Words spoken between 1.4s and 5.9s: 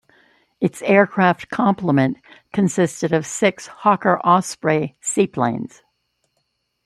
complement consisted of six Hawker Osprey seaplanes.